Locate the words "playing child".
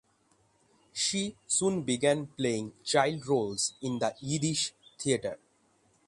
2.25-3.23